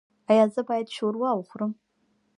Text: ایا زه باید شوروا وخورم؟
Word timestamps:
ایا 0.29 0.45
زه 0.53 0.61
باید 0.67 0.87
شوروا 0.97 1.31
وخورم؟ 1.35 1.71